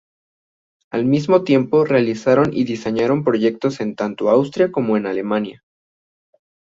[0.89, 5.63] Al mismo tiempo realizaron y diseñaron proyectos en tanto Austria como en Alemania.